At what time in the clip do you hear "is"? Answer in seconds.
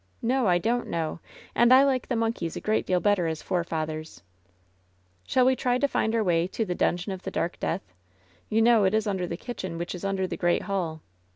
8.95-9.05, 9.93-10.03